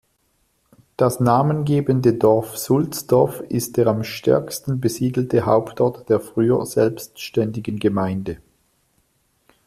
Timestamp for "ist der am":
3.49-4.03